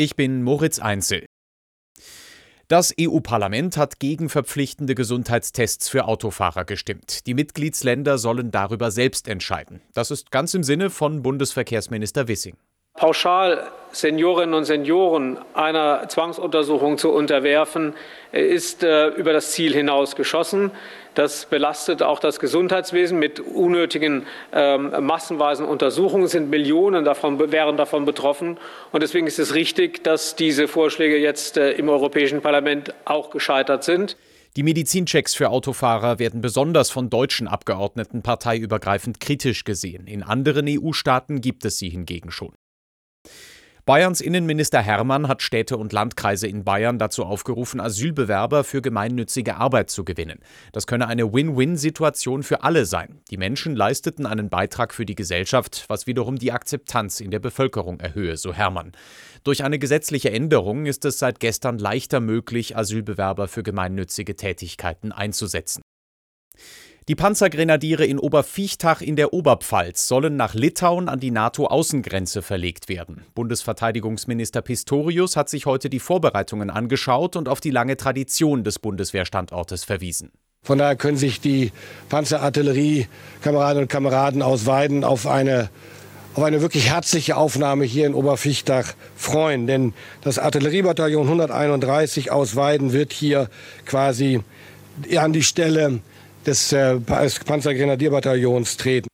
[0.00, 1.26] Ich bin Moritz Einzel.
[2.68, 7.26] Das EU-Parlament hat gegen verpflichtende Gesundheitstests für Autofahrer gestimmt.
[7.26, 9.82] Die Mitgliedsländer sollen darüber selbst entscheiden.
[9.92, 12.56] Das ist ganz im Sinne von Bundesverkehrsminister Wissing
[13.00, 17.94] pauschal Seniorinnen und Senioren einer Zwangsuntersuchung zu unterwerfen,
[18.30, 20.70] ist äh, über das Ziel hinaus geschossen.
[21.14, 26.24] Das belastet auch das Gesundheitswesen mit unnötigen ähm, massenweisen Untersuchungen.
[26.24, 28.58] Es sind Millionen davon, wären davon betroffen.
[28.92, 33.82] Und deswegen ist es richtig, dass diese Vorschläge jetzt äh, im Europäischen Parlament auch gescheitert
[33.82, 34.18] sind.
[34.56, 40.06] Die Medizinchecks für Autofahrer werden besonders von deutschen Abgeordneten parteiübergreifend kritisch gesehen.
[40.06, 42.52] In anderen EU-Staaten gibt es sie hingegen schon.
[43.86, 49.90] Bayerns Innenminister Hermann hat Städte und Landkreise in Bayern dazu aufgerufen, Asylbewerber für gemeinnützige Arbeit
[49.90, 50.40] zu gewinnen.
[50.72, 53.20] Das könne eine Win-Win-Situation für alle sein.
[53.30, 58.00] Die Menschen leisteten einen Beitrag für die Gesellschaft, was wiederum die Akzeptanz in der Bevölkerung
[58.00, 58.92] erhöhe, so Hermann.
[59.44, 65.82] Durch eine gesetzliche Änderung ist es seit gestern leichter möglich, Asylbewerber für gemeinnützige Tätigkeiten einzusetzen.
[67.08, 73.24] Die Panzergrenadiere in Oberviechtach in der Oberpfalz sollen nach Litauen an die NATO-Außengrenze verlegt werden.
[73.34, 79.84] Bundesverteidigungsminister Pistorius hat sich heute die Vorbereitungen angeschaut und auf die lange Tradition des Bundeswehrstandortes
[79.84, 80.30] verwiesen.
[80.62, 81.72] Von daher können sich die
[82.10, 85.70] Panzerartillerie-Kameradinnen und Kameraden aus Weiden auf eine,
[86.34, 89.66] auf eine wirklich herzliche Aufnahme hier in Oberviechtach freuen.
[89.66, 93.48] Denn das Artilleriebataillon 131 aus Weiden wird hier
[93.86, 94.40] quasi
[95.16, 96.00] an die Stelle
[96.50, 99.06] des äh, Panzergrenadierbataillons treten.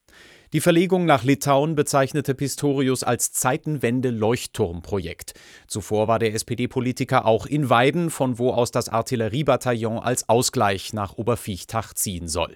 [0.54, 5.34] Die Verlegung nach Litauen bezeichnete Pistorius als Zeitenwende-Leuchtturmprojekt.
[5.66, 11.18] Zuvor war der SPD-Politiker auch in Weiden, von wo aus das Artilleriebataillon als Ausgleich nach
[11.18, 12.55] Oberviechtach ziehen soll.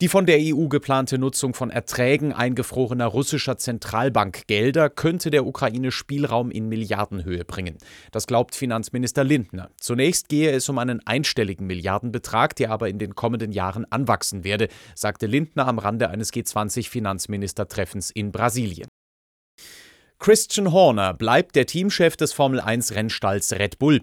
[0.00, 6.52] Die von der EU geplante Nutzung von Erträgen eingefrorener russischer Zentralbankgelder könnte der Ukraine Spielraum
[6.52, 7.78] in Milliardenhöhe bringen.
[8.12, 9.70] Das glaubt Finanzminister Lindner.
[9.80, 14.68] Zunächst gehe es um einen einstelligen Milliardenbetrag, der aber in den kommenden Jahren anwachsen werde,
[14.94, 18.86] sagte Lindner am Rande eines G20-Finanzministertreffens in Brasilien.
[20.18, 24.00] Christian Horner bleibt der Teamchef des Formel-1-Rennstalls Red Bull.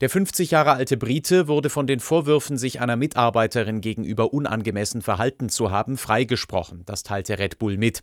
[0.00, 5.50] Der 50 Jahre alte Brite wurde von den Vorwürfen, sich einer Mitarbeiterin gegenüber unangemessen verhalten
[5.50, 6.84] zu haben, freigesprochen.
[6.86, 8.00] Das teilte Red Bull mit.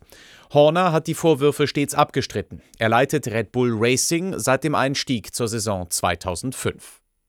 [0.52, 2.62] Horner hat die Vorwürfe stets abgestritten.
[2.78, 7.00] Er leitet Red Bull Racing seit dem Einstieg zur Saison 2005.